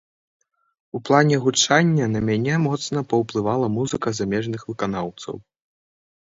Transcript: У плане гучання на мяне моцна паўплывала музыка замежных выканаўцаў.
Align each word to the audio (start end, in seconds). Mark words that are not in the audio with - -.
У 0.99 1.01
плане 1.09 1.35
гучання 1.43 2.05
на 2.13 2.19
мяне 2.29 2.55
моцна 2.63 2.99
паўплывала 3.13 3.67
музыка 3.77 4.15
замежных 4.21 4.65
выканаўцаў. 4.73 5.35